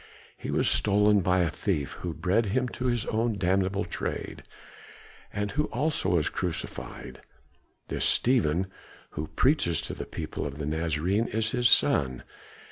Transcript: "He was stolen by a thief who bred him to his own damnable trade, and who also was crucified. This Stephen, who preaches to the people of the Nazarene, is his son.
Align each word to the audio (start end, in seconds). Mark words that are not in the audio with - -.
"He 0.35 0.49
was 0.49 0.67
stolen 0.67 1.19
by 1.19 1.41
a 1.41 1.51
thief 1.51 1.91
who 2.01 2.15
bred 2.15 2.47
him 2.47 2.67
to 2.69 2.85
his 2.85 3.05
own 3.05 3.37
damnable 3.37 3.85
trade, 3.85 4.41
and 5.31 5.51
who 5.51 5.65
also 5.65 6.15
was 6.15 6.27
crucified. 6.27 7.21
This 7.87 8.03
Stephen, 8.05 8.65
who 9.11 9.27
preaches 9.27 9.79
to 9.83 9.93
the 9.93 10.05
people 10.07 10.43
of 10.47 10.57
the 10.57 10.65
Nazarene, 10.65 11.27
is 11.27 11.51
his 11.51 11.69
son. 11.69 12.23